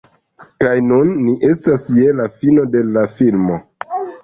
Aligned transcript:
Kaj 0.63 0.71
nun 0.91 1.11
ni 1.25 1.35
estas 1.51 1.85
je 1.99 2.17
la 2.23 2.27
fino 2.41 2.67
de 2.77 2.83
la 2.97 3.07
filmo 3.21 3.63